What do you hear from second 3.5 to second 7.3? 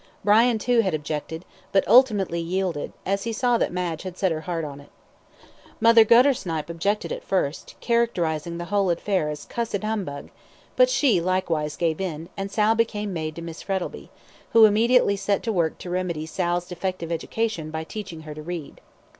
that Madge had set her heart on it. Mother Guttersnipe objected at